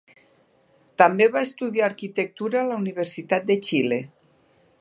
També 1.01 1.27
va 1.35 1.43
estudiar 1.49 1.85
Arquitectura 1.89 2.63
a 2.63 2.67
la 2.73 2.81
Universitat 2.85 3.49
de 3.53 3.63
Xile. 3.69 4.05